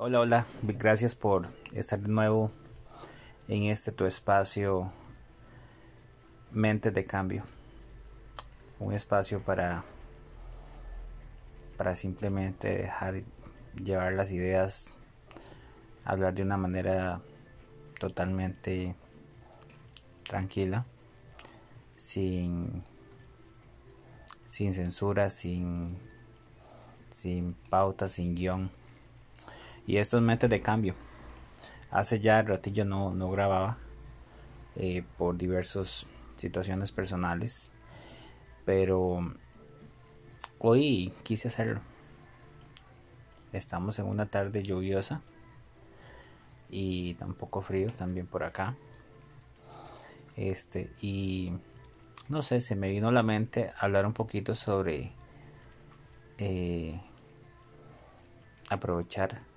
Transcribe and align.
Hola, 0.00 0.20
hola, 0.20 0.46
gracias 0.62 1.16
por 1.16 1.48
estar 1.74 1.98
de 1.98 2.08
nuevo 2.08 2.52
en 3.48 3.64
este 3.64 3.90
tu 3.90 4.04
espacio 4.04 4.92
Mente 6.52 6.92
de 6.92 7.04
Cambio. 7.04 7.42
Un 8.78 8.92
espacio 8.92 9.42
para, 9.42 9.84
para 11.76 11.96
simplemente 11.96 12.76
dejar 12.76 13.24
llevar 13.74 14.12
las 14.12 14.30
ideas, 14.30 14.90
hablar 16.04 16.32
de 16.32 16.42
una 16.42 16.56
manera 16.56 17.20
totalmente 17.98 18.94
tranquila, 20.22 20.86
sin, 21.96 22.84
sin 24.46 24.74
censura, 24.74 25.28
sin, 25.28 25.98
sin 27.10 27.54
pauta, 27.68 28.06
sin 28.06 28.36
guion 28.36 28.77
y 29.88 29.96
esto 29.96 30.18
es 30.18 30.22
mente 30.22 30.48
de 30.48 30.60
cambio. 30.60 30.94
Hace 31.90 32.20
ya 32.20 32.42
ratillo 32.42 32.84
no, 32.84 33.14
no 33.14 33.30
grababa 33.30 33.78
eh, 34.76 35.02
por 35.16 35.38
diversas 35.38 36.06
situaciones 36.36 36.92
personales. 36.92 37.72
Pero 38.66 39.34
hoy 40.58 41.14
quise 41.22 41.48
hacerlo. 41.48 41.80
Estamos 43.54 43.98
en 43.98 44.04
una 44.04 44.26
tarde 44.26 44.62
lluviosa 44.62 45.22
y 46.68 47.14
tampoco 47.14 47.62
frío 47.62 47.90
también 47.90 48.26
por 48.26 48.44
acá. 48.44 48.76
Este, 50.36 50.92
y 51.00 51.54
no 52.28 52.42
sé, 52.42 52.60
se 52.60 52.76
me 52.76 52.90
vino 52.90 53.08
a 53.08 53.12
la 53.12 53.22
mente 53.22 53.70
hablar 53.80 54.04
un 54.04 54.12
poquito 54.12 54.54
sobre 54.54 55.12
eh, 56.36 57.00
aprovechar 58.68 59.48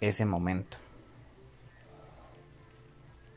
ese 0.00 0.24
momento. 0.24 0.78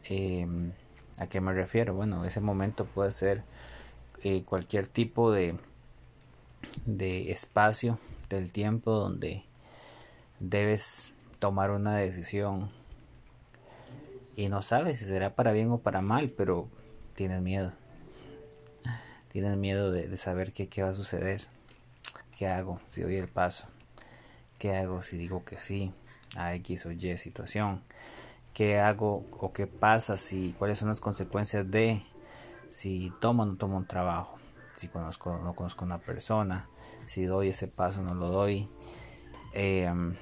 Em, 0.05 0.71
¿A 1.19 1.27
qué 1.27 1.41
me 1.41 1.53
refiero? 1.53 1.93
Bueno, 1.93 2.25
ese 2.25 2.41
momento 2.41 2.85
puede 2.85 3.11
ser 3.11 3.43
eh, 4.23 4.43
cualquier 4.43 4.87
tipo 4.87 5.31
de, 5.31 5.57
de 6.85 7.31
espacio 7.31 7.99
del 8.29 8.51
tiempo 8.51 8.91
donde 8.91 9.43
debes 10.39 11.13
tomar 11.39 11.71
una 11.71 11.95
decisión 11.95 12.71
y 14.35 14.49
no 14.49 14.61
sabes 14.61 14.99
si 14.99 15.05
será 15.05 15.35
para 15.35 15.51
bien 15.51 15.71
o 15.71 15.77
para 15.77 16.01
mal, 16.01 16.29
pero 16.29 16.67
tienes 17.15 17.41
miedo. 17.41 17.71
Tienes 19.27 19.57
miedo 19.57 19.91
de, 19.91 20.15
saber 20.17 20.51
qué, 20.51 20.67
qué 20.67 20.83
va 20.83 20.89
a 20.89 20.93
suceder. 20.93 21.47
¿Qué 22.35 22.47
hago 22.47 22.79
si 22.87 23.01
doy 23.01 23.15
el 23.15 23.27
paso? 23.27 23.67
¿Qué 24.57 24.75
hago 24.75 25.01
si 25.01 25.17
digo 25.17 25.43
que 25.45 25.57
sí? 25.57 25.93
A 26.35 26.53
X 26.55 26.85
o 26.85 26.91
Y 26.91 27.17
situación. 27.17 27.83
¿Qué 28.53 28.79
hago 28.79 29.25
o 29.31 29.51
qué 29.51 29.67
pasa 29.67 30.17
si 30.17 30.53
cuáles 30.57 30.79
son 30.79 30.89
las 30.89 31.01
consecuencias 31.01 31.69
de 31.69 32.03
si 32.69 33.11
tomo 33.19 33.43
o 33.43 33.45
no 33.45 33.55
tomo 33.55 33.77
un 33.77 33.87
trabajo? 33.87 34.37
Si 34.75 34.87
conozco 34.87 35.31
o 35.31 35.39
no 35.39 35.55
conozco 35.55 35.85
a 35.85 35.87
una 35.87 35.99
persona, 35.99 36.67
si 37.05 37.25
doy 37.25 37.49
ese 37.49 37.67
paso 37.67 38.01
o 38.01 38.03
no 38.03 38.13
lo 38.13 38.27
doy. 38.27 38.67
Em, 39.53 40.15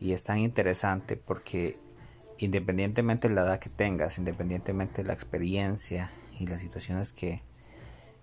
y 0.00 0.12
es 0.12 0.22
tan 0.24 0.38
interesante 0.38 1.16
porque 1.16 1.78
independientemente 2.38 3.28
de 3.28 3.34
la 3.34 3.42
edad 3.42 3.58
que 3.58 3.70
tengas, 3.70 4.18
independientemente 4.18 5.02
de 5.02 5.08
la 5.08 5.14
experiencia 5.14 6.10
y 6.38 6.46
las 6.46 6.60
situaciones 6.60 7.12
que, 7.12 7.42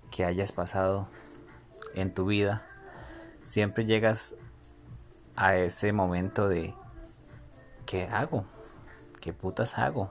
que 0.09 0.25
hayas 0.25 0.51
pasado 0.51 1.09
en 1.95 2.13
tu 2.13 2.25
vida, 2.25 2.65
siempre 3.45 3.85
llegas 3.85 4.35
a 5.35 5.55
ese 5.55 5.93
momento 5.93 6.47
de 6.47 6.73
¿qué 7.85 8.07
hago? 8.07 8.45
¿Qué 9.19 9.33
putas 9.33 9.77
hago? 9.77 10.09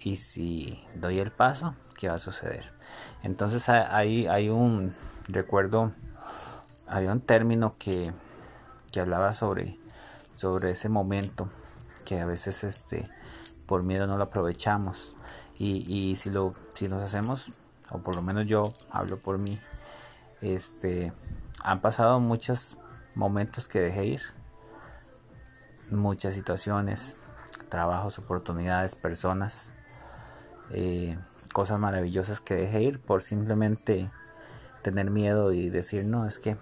Y 0.00 0.16
si 0.16 0.84
doy 0.94 1.18
el 1.18 1.30
paso, 1.30 1.74
¿qué 1.98 2.08
va 2.08 2.14
a 2.14 2.18
suceder? 2.18 2.72
Entonces 3.22 3.68
ahí 3.68 4.26
hay 4.26 4.48
un 4.50 4.94
recuerdo, 5.28 5.92
había 6.86 7.12
un 7.12 7.20
término 7.20 7.74
que, 7.78 8.12
que 8.92 9.00
hablaba 9.00 9.32
sobre, 9.32 9.78
sobre 10.36 10.72
ese 10.72 10.88
momento 10.88 11.48
que 12.04 12.20
a 12.20 12.26
veces 12.26 12.64
este 12.64 13.08
por 13.66 13.82
miedo 13.82 14.06
no 14.06 14.16
lo 14.18 14.24
aprovechamos 14.24 15.12
y, 15.56 15.90
y 15.90 16.16
si 16.16 16.30
lo 16.30 16.52
si 16.74 16.86
nos 16.86 17.02
hacemos 17.02 17.46
o 17.90 17.98
por 17.98 18.14
lo 18.14 18.22
menos 18.22 18.46
yo 18.46 18.64
hablo 18.90 19.18
por 19.18 19.38
mí 19.38 19.58
este 20.42 21.12
han 21.62 21.80
pasado 21.80 22.20
muchos 22.20 22.76
momentos 23.14 23.68
que 23.68 23.80
dejé 23.80 24.04
ir, 24.06 24.22
muchas 25.90 26.34
situaciones, 26.34 27.16
trabajos, 27.68 28.18
oportunidades, 28.18 28.94
personas, 28.94 29.74
eh, 30.70 31.18
cosas 31.52 31.78
maravillosas 31.78 32.40
que 32.40 32.54
dejé 32.54 32.82
ir 32.82 33.00
por 33.00 33.22
simplemente 33.22 34.10
tener 34.82 35.10
miedo 35.10 35.52
y 35.52 35.70
decir, 35.70 36.04
no, 36.04 36.26
es 36.26 36.38
que, 36.38 36.56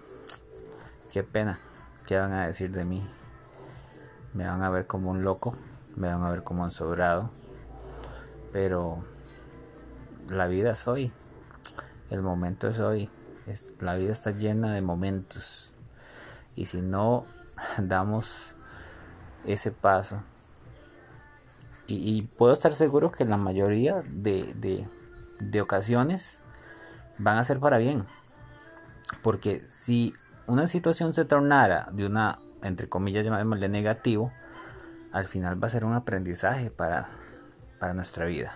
qué 1.10 1.22
pena, 1.22 1.58
¿qué 2.06 2.18
van 2.18 2.32
a 2.32 2.46
decir 2.46 2.70
de 2.72 2.84
mí? 2.84 3.06
Me 4.34 4.46
van 4.46 4.62
a 4.62 4.70
ver 4.70 4.86
como 4.86 5.10
un 5.10 5.22
loco, 5.22 5.56
me 5.96 6.08
van 6.08 6.22
a 6.24 6.30
ver 6.30 6.42
como 6.42 6.62
un 6.64 6.70
sobrado, 6.70 7.30
pero 8.52 9.04
la 10.28 10.46
vida 10.46 10.72
es 10.72 10.86
hoy, 10.88 11.12
el 12.10 12.22
momento 12.22 12.68
es 12.68 12.80
hoy 12.80 13.10
la 13.80 13.96
vida 13.96 14.12
está 14.12 14.30
llena 14.30 14.74
de 14.74 14.82
momentos. 14.82 15.72
Y 16.56 16.66
si 16.66 16.80
no 16.80 17.26
damos 17.78 18.54
ese 19.44 19.70
paso, 19.70 20.22
y, 21.86 22.22
puedo 22.22 22.52
estar 22.52 22.72
seguro 22.74 23.12
que 23.12 23.24
la 23.24 23.36
mayoría 23.36 24.02
de, 24.08 24.54
de, 25.40 25.60
ocasiones 25.60 26.40
van 27.18 27.36
a 27.36 27.44
ser 27.44 27.58
para 27.60 27.78
bien. 27.78 28.06
Porque 29.22 29.60
si 29.60 30.14
una 30.46 30.68
situación 30.68 31.12
se 31.12 31.24
tornara 31.24 31.88
de 31.92 32.06
una, 32.06 32.38
entre 32.62 32.88
comillas, 32.88 33.24
llamémosle 33.24 33.68
negativo, 33.68 34.32
al 35.12 35.26
final 35.26 35.62
va 35.62 35.66
a 35.66 35.70
ser 35.70 35.84
un 35.84 35.92
aprendizaje 35.92 36.70
para, 36.70 37.08
para 37.78 37.92
nuestra 37.92 38.24
vida. 38.24 38.54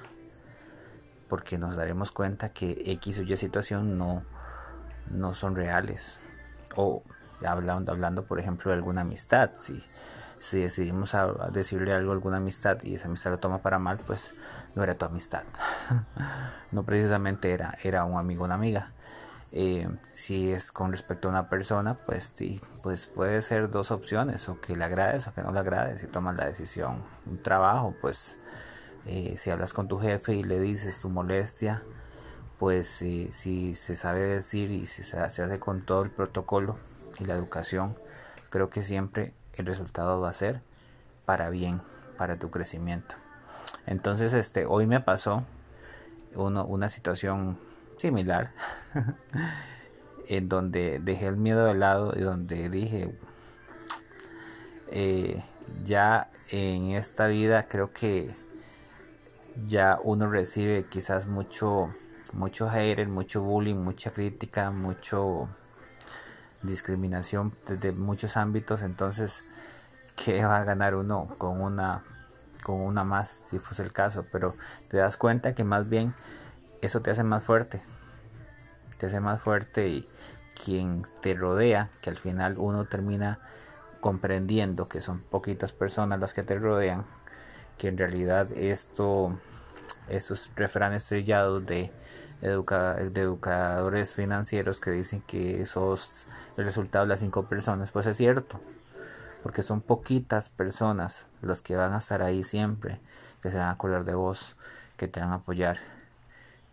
Porque 1.28 1.58
nos 1.58 1.76
daremos 1.76 2.12
cuenta 2.12 2.50
que 2.50 2.82
X 2.86 3.18
o 3.18 3.22
Y 3.22 3.36
situación 3.36 3.98
no, 3.98 4.22
no 5.10 5.34
son 5.34 5.56
reales. 5.56 6.20
O 6.76 7.02
hablando, 7.44 7.92
hablando 7.92 8.24
por 8.24 8.38
ejemplo 8.38 8.70
de 8.70 8.76
alguna 8.76 9.02
amistad, 9.02 9.50
si, 9.58 9.82
si 10.38 10.60
decidimos 10.60 11.14
decirle 11.52 11.92
algo 11.92 12.12
a 12.12 12.14
alguna 12.14 12.38
amistad 12.38 12.78
y 12.82 12.94
esa 12.94 13.08
amistad 13.08 13.32
lo 13.32 13.38
toma 13.38 13.58
para 13.58 13.78
mal, 13.78 13.98
pues 14.06 14.34
no 14.74 14.82
era 14.82 14.94
tu 14.94 15.04
amistad. 15.04 15.42
no 16.72 16.84
precisamente 16.84 17.52
era, 17.52 17.76
era 17.82 18.04
un 18.04 18.18
amigo 18.18 18.44
una 18.44 18.54
amiga. 18.54 18.92
Eh, 19.52 19.88
si 20.12 20.52
es 20.52 20.72
con 20.72 20.90
respecto 20.90 21.28
a 21.28 21.30
una 21.30 21.48
persona, 21.48 21.94
pues 21.94 22.32
sí, 22.34 22.60
pues 22.82 23.06
puede 23.06 23.40
ser 23.42 23.70
dos 23.70 23.90
opciones, 23.90 24.48
o 24.48 24.60
que 24.60 24.76
le 24.76 24.84
agrades 24.84 25.28
o 25.28 25.34
que 25.34 25.42
no 25.42 25.52
le 25.52 25.60
agrades, 25.60 26.00
si 26.00 26.08
tomas 26.08 26.36
la 26.36 26.46
decisión. 26.46 27.02
Un 27.26 27.42
trabajo, 27.42 27.94
pues 28.00 28.36
eh, 29.06 29.34
si 29.36 29.50
hablas 29.50 29.72
con 29.72 29.88
tu 29.88 29.98
jefe 29.98 30.34
y 30.34 30.42
le 30.42 30.60
dices 30.60 31.00
tu 31.00 31.08
molestia, 31.08 31.82
pues 32.58 32.88
si 32.88 33.74
se 33.74 33.96
sabe 33.96 34.24
decir 34.24 34.70
y 34.70 34.86
si 34.86 35.02
se, 35.02 35.18
hace 35.20 35.58
con 35.60 35.82
todo 35.82 36.02
el 36.02 36.10
protocolo 36.10 36.76
y 37.18 37.24
la 37.24 37.34
educación, 37.34 37.94
creo 38.50 38.70
que 38.70 38.82
siempre 38.82 39.32
el 39.54 39.66
resultado 39.66 40.20
va 40.20 40.30
a 40.30 40.34
ser 40.34 40.60
para 41.24 41.50
bien, 41.50 41.80
para 42.16 42.36
tu 42.38 42.50
crecimiento. 42.50 43.14
Entonces, 43.86 44.32
este, 44.32 44.66
hoy 44.66 44.86
me 44.86 45.00
pasó 45.00 45.44
uno, 46.34 46.64
una 46.64 46.88
situación 46.88 47.58
similar 47.96 48.52
en 50.28 50.48
donde 50.48 51.00
dejé 51.02 51.26
el 51.26 51.36
miedo 51.36 51.66
de 51.66 51.74
lado 51.74 52.12
y 52.16 52.20
donde 52.20 52.68
dije, 52.68 53.14
eh, 54.88 55.42
ya 55.84 56.30
en 56.50 56.90
esta 56.90 57.26
vida 57.26 57.64
creo 57.64 57.92
que 57.92 58.34
ya 59.64 59.98
uno 60.02 60.30
recibe 60.30 60.84
quizás 60.84 61.26
mucho 61.26 61.90
mucho 62.32 62.68
hater, 62.68 63.08
mucho 63.08 63.42
bullying, 63.42 63.76
mucha 63.76 64.10
crítica, 64.10 64.70
mucho 64.70 65.48
discriminación 66.66 67.52
desde 67.66 67.92
muchos 67.92 68.36
ámbitos, 68.36 68.82
entonces 68.82 69.44
¿qué 70.16 70.44
va 70.44 70.58
a 70.58 70.64
ganar 70.64 70.94
uno 70.94 71.28
con 71.38 71.60
una 71.60 72.02
con 72.62 72.80
una 72.80 73.04
más 73.04 73.30
si 73.30 73.58
fuese 73.58 73.82
el 73.82 73.92
caso? 73.92 74.24
Pero 74.32 74.56
te 74.88 74.96
das 74.96 75.16
cuenta 75.16 75.54
que 75.54 75.62
más 75.62 75.88
bien 75.88 76.14
eso 76.82 77.00
te 77.00 77.10
hace 77.10 77.22
más 77.22 77.44
fuerte. 77.44 77.80
Te 78.98 79.06
hace 79.06 79.20
más 79.20 79.40
fuerte 79.40 79.88
y 79.88 80.08
quien 80.64 81.04
te 81.20 81.34
rodea, 81.34 81.90
que 82.00 82.10
al 82.10 82.16
final 82.16 82.56
uno 82.58 82.86
termina 82.86 83.38
comprendiendo 84.00 84.88
que 84.88 85.00
son 85.00 85.20
poquitas 85.20 85.72
personas 85.72 86.18
las 86.18 86.34
que 86.34 86.42
te 86.42 86.58
rodean, 86.58 87.04
que 87.78 87.88
en 87.88 87.98
realidad 87.98 88.50
esto, 88.52 89.38
esos 90.08 90.50
refranes 90.56 91.02
estrellados 91.04 91.66
de 91.66 91.92
de 92.40 92.50
educadores 92.50 94.14
financieros 94.14 94.80
que 94.80 94.90
dicen 94.90 95.22
que 95.22 95.64
sos 95.66 96.26
el 96.56 96.64
resultado 96.64 97.04
de 97.04 97.08
las 97.08 97.20
cinco 97.20 97.46
personas, 97.46 97.90
pues 97.90 98.06
es 98.06 98.16
cierto, 98.16 98.60
porque 99.42 99.62
son 99.62 99.80
poquitas 99.80 100.48
personas 100.48 101.26
las 101.40 101.62
que 101.62 101.76
van 101.76 101.92
a 101.92 101.98
estar 101.98 102.22
ahí 102.22 102.44
siempre, 102.44 103.00
que 103.42 103.50
se 103.50 103.58
van 103.58 103.68
a 103.68 103.70
acordar 103.72 104.04
de 104.04 104.14
vos, 104.14 104.56
que 104.96 105.08
te 105.08 105.20
van 105.20 105.30
a 105.30 105.36
apoyar, 105.36 105.78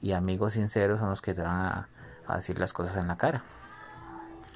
y 0.01 0.11
amigos 0.11 0.53
sinceros 0.53 0.99
son 0.99 1.09
los 1.09 1.21
que 1.21 1.33
te 1.33 1.41
van 1.41 1.87
a, 2.27 2.35
decir 2.35 2.59
las 2.59 2.73
cosas 2.73 2.97
en 2.97 3.07
la 3.07 3.17
cara, 3.17 3.43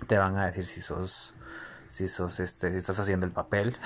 te 0.07 0.17
van 0.17 0.37
a 0.37 0.45
decir 0.45 0.65
si 0.65 0.81
sos 0.81 1.33
si 1.89 2.09
sos 2.09 2.41
este 2.41 2.71
si 2.71 2.77
estás 2.77 2.99
haciendo 2.99 3.25
el 3.25 3.31
papel. 3.31 3.75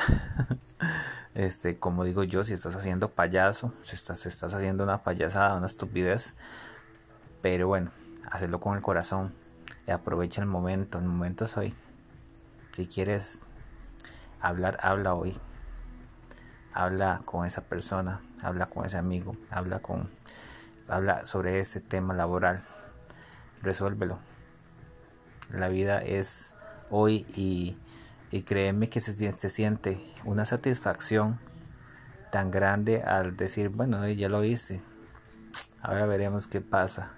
Este 1.33 1.79
como 1.79 2.03
digo 2.03 2.23
yo 2.23 2.43
si 2.43 2.53
estás 2.53 2.75
haciendo 2.75 3.11
payaso 3.11 3.73
si 3.83 3.95
estás, 3.95 4.25
estás 4.25 4.53
haciendo 4.53 4.83
una 4.83 5.03
payasada 5.03 5.55
una 5.55 5.67
estupidez 5.67 6.33
pero 7.41 7.67
bueno, 7.67 7.91
hacerlo 8.29 8.59
con 8.59 8.75
el 8.75 8.81
corazón. 8.81 9.33
Y 9.87 9.91
aprovecha 9.91 10.41
el 10.41 10.47
momento. 10.47 10.99
El 10.99 11.05
momento 11.05 11.45
es 11.45 11.57
hoy. 11.57 11.73
Si 12.71 12.87
quieres 12.87 13.41
hablar, 14.39 14.77
habla 14.81 15.13
hoy. 15.13 15.37
Habla 16.73 17.21
con 17.25 17.45
esa 17.45 17.61
persona, 17.61 18.21
habla 18.41 18.67
con 18.67 18.85
ese 18.85 18.97
amigo, 18.97 19.35
habla 19.49 19.79
con 19.79 20.09
habla 20.87 21.25
sobre 21.25 21.59
ese 21.59 21.81
tema 21.81 22.13
laboral. 22.13 22.63
Resuélvelo. 23.61 24.19
La 25.51 25.67
vida 25.67 26.01
es 26.01 26.53
hoy 26.89 27.25
y, 27.35 27.77
y 28.31 28.43
créeme 28.43 28.89
que 28.89 29.01
se, 29.01 29.31
se 29.33 29.49
siente 29.49 30.01
una 30.23 30.45
satisfacción 30.45 31.39
tan 32.31 32.51
grande 32.51 33.03
al 33.03 33.35
decir, 33.35 33.67
bueno, 33.67 34.07
ya 34.07 34.29
lo 34.29 34.45
hice. 34.45 34.81
Ahora 35.81 36.05
veremos 36.05 36.47
qué 36.47 36.61
pasa 36.61 37.11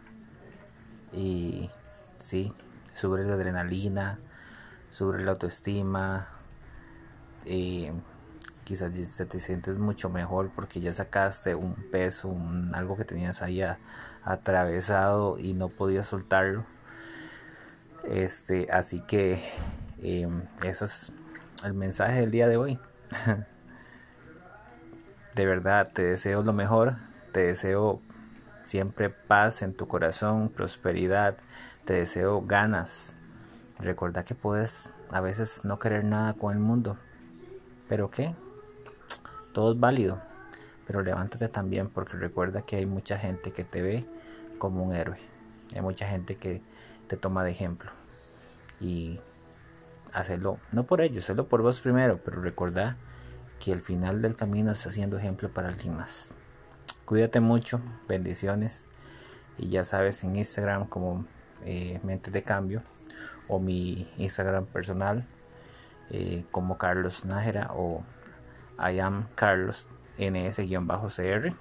y 1.13 1.69
sí, 2.19 2.53
sube 2.95 3.23
la 3.23 3.35
adrenalina, 3.35 4.19
sube 4.89 5.23
la 5.23 5.31
autoestima, 5.31 6.27
y 7.45 7.89
quizás 8.63 8.91
te 8.93 9.39
sientes 9.39 9.77
mucho 9.77 10.09
mejor 10.09 10.51
porque 10.55 10.79
ya 10.79 10.93
sacaste 10.93 11.55
un 11.55 11.75
peso, 11.91 12.29
un, 12.29 12.73
algo 12.75 12.95
que 12.95 13.05
tenías 13.05 13.41
ahí 13.41 13.61
atravesado 14.23 15.37
y 15.37 15.53
no 15.53 15.69
podías 15.69 16.07
soltarlo. 16.07 16.65
Este, 18.05 18.67
así 18.71 19.01
que 19.01 19.43
eh, 20.01 20.27
ese 20.63 20.85
es 20.85 21.13
el 21.63 21.73
mensaje 21.73 22.21
del 22.21 22.31
día 22.31 22.47
de 22.47 22.57
hoy. 22.57 22.79
de 25.35 25.45
verdad, 25.45 25.91
te 25.93 26.03
deseo 26.03 26.43
lo 26.43 26.53
mejor, 26.53 26.95
te 27.31 27.41
deseo 27.41 28.01
Siempre 28.65 29.09
paz 29.09 29.61
en 29.61 29.73
tu 29.73 29.87
corazón, 29.87 30.49
prosperidad. 30.49 31.37
Te 31.85 31.93
deseo 31.93 32.41
ganas. 32.41 33.15
Recuerda 33.79 34.23
que 34.23 34.35
puedes 34.35 34.89
a 35.09 35.21
veces 35.21 35.63
no 35.65 35.79
querer 35.79 36.03
nada 36.05 36.33
con 36.33 36.53
el 36.53 36.59
mundo. 36.59 36.97
¿Pero 37.87 38.09
qué? 38.09 38.35
Todo 39.53 39.73
es 39.73 39.79
válido. 39.79 40.21
Pero 40.87 41.01
levántate 41.01 41.47
también 41.47 41.89
porque 41.89 42.17
recuerda 42.17 42.63
que 42.63 42.77
hay 42.77 42.85
mucha 42.85 43.17
gente 43.17 43.51
que 43.51 43.63
te 43.63 43.81
ve 43.81 44.07
como 44.57 44.83
un 44.83 44.95
héroe. 44.95 45.17
Hay 45.75 45.81
mucha 45.81 46.07
gente 46.07 46.35
que 46.35 46.61
te 47.07 47.17
toma 47.17 47.43
de 47.43 47.51
ejemplo. 47.51 47.91
Y 48.79 49.19
hacerlo, 50.13 50.59
no 50.71 50.85
por 50.85 51.01
ellos, 51.01 51.23
hacerlo 51.23 51.47
por 51.47 51.61
vos 51.61 51.81
primero, 51.81 52.19
pero 52.23 52.41
recuerda 52.41 52.97
que 53.59 53.71
el 53.71 53.81
final 53.81 54.21
del 54.21 54.35
camino 54.35 54.71
está 54.71 54.91
siendo 54.91 55.17
ejemplo 55.17 55.49
para 55.53 55.69
alguien 55.69 55.95
más. 55.95 56.29
Cuídate 57.05 57.41
mucho, 57.41 57.81
bendiciones. 58.07 58.87
Y 59.57 59.69
ya 59.69 59.83
sabes, 59.83 60.23
en 60.23 60.37
Instagram 60.37 60.87
como 60.87 61.25
eh, 61.65 61.99
Mente 62.03 62.31
de 62.31 62.43
Cambio 62.43 62.81
o 63.49 63.59
mi 63.59 64.09
Instagram 64.17 64.65
personal 64.65 65.27
eh, 66.09 66.45
como 66.51 66.77
Carlos 66.77 67.25
Nájera 67.25 67.71
o 67.73 68.03
I 68.79 68.99
am 68.99 69.27
Carlos 69.35 69.89
NS-CR. 70.17 71.53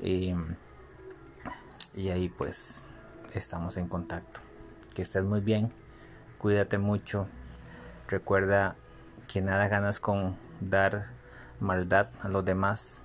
y 0.00 0.34
ahí 2.08 2.28
pues 2.30 2.86
estamos 3.34 3.76
en 3.76 3.86
contacto. 3.86 4.40
Que 4.94 5.02
estés 5.02 5.24
muy 5.24 5.40
bien, 5.40 5.70
cuídate 6.38 6.78
mucho. 6.78 7.28
Recuerda 8.08 8.76
que 9.30 9.42
nada 9.42 9.68
ganas 9.68 10.00
con 10.00 10.36
dar 10.60 11.08
maldad 11.60 12.08
a 12.22 12.28
los 12.28 12.46
demás 12.46 13.02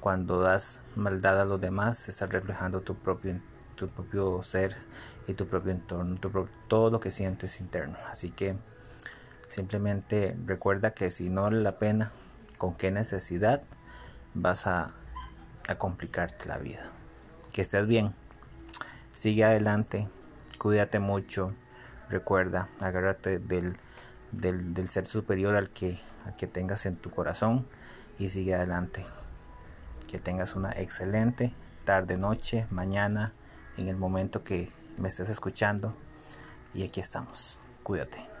cuando 0.00 0.40
das 0.40 0.80
maldad 0.94 1.40
a 1.40 1.44
los 1.44 1.60
demás, 1.60 2.08
estás 2.08 2.30
reflejando 2.30 2.80
tu 2.80 2.94
propio, 2.94 3.40
tu 3.74 3.88
propio 3.88 4.42
ser 4.42 4.76
y 5.26 5.34
tu 5.34 5.46
propio 5.46 5.72
entorno, 5.72 6.16
todo 6.68 6.90
lo 6.90 7.00
que 7.00 7.10
sientes 7.10 7.60
interno. 7.60 7.96
Así 8.10 8.30
que 8.30 8.56
simplemente 9.48 10.36
recuerda 10.46 10.92
que 10.92 11.10
si 11.10 11.30
no 11.30 11.42
vale 11.42 11.60
la 11.60 11.78
pena, 11.78 12.12
con 12.58 12.74
qué 12.74 12.90
necesidad 12.90 13.62
vas 14.34 14.66
a, 14.66 14.92
a 15.68 15.74
complicarte 15.76 16.48
la 16.48 16.58
vida. 16.58 16.90
Que 17.52 17.62
estés 17.62 17.86
bien, 17.86 18.14
sigue 19.10 19.44
adelante, 19.44 20.08
cuídate 20.58 21.00
mucho, 21.00 21.54
recuerda, 22.08 22.68
agárrate 22.80 23.38
del, 23.38 23.76
del, 24.32 24.74
del 24.74 24.88
ser 24.88 25.06
superior 25.06 25.56
al 25.56 25.70
que, 25.70 26.00
al 26.24 26.36
que 26.36 26.46
tengas 26.46 26.86
en 26.86 26.96
tu 26.96 27.10
corazón 27.10 27.66
y 28.18 28.28
sigue 28.28 28.54
adelante. 28.54 29.04
Que 30.08 30.18
tengas 30.18 30.56
una 30.56 30.72
excelente 30.72 31.52
tarde, 31.84 32.16
noche, 32.16 32.66
mañana, 32.70 33.32
en 33.76 33.88
el 33.88 33.96
momento 33.96 34.42
que 34.42 34.72
me 34.96 35.08
estés 35.08 35.28
escuchando. 35.28 35.94
Y 36.74 36.82
aquí 36.82 37.00
estamos. 37.00 37.58
Cuídate. 37.82 38.37